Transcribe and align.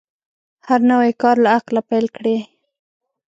هر 0.67 0.79
نوی 0.91 1.11
کار 1.21 1.35
له 1.43 1.49
عقله 1.57 1.81
پیل 1.89 2.05
کړئ. 2.15 2.37